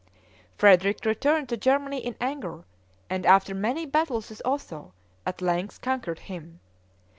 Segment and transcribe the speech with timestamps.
[0.57, 2.65] Frederick returned to Germany in anger,
[3.07, 4.93] and, after many battles with Otho,
[5.27, 6.59] at length conquered him.